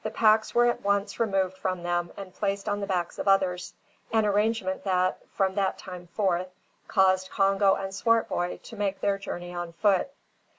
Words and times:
The 0.03 0.09
packs 0.09 0.55
were 0.55 0.65
at 0.65 0.81
once 0.81 1.19
removed 1.19 1.55
from 1.55 1.83
them 1.83 2.11
and 2.17 2.33
placed 2.33 2.67
on 2.67 2.79
the 2.79 2.87
backs 2.87 3.19
of 3.19 3.27
others, 3.27 3.75
an 4.11 4.25
arrangement 4.25 4.83
that, 4.83 5.19
from 5.29 5.53
that 5.53 5.77
time 5.77 6.07
forth, 6.07 6.47
caused 6.87 7.29
Congo 7.29 7.75
and 7.75 7.93
Swartboy 7.93 8.57
to 8.63 8.75
make 8.75 8.99
their 8.99 9.19
journey 9.19 9.53
on 9.53 9.73
foot. 9.73 10.09